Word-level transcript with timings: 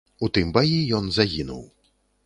У 0.27 0.29
тым 0.37 0.47
баі 0.55 0.79
ён 1.01 1.13
загінуў. 1.19 1.63